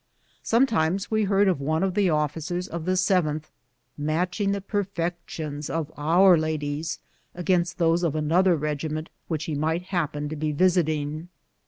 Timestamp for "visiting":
10.53-11.29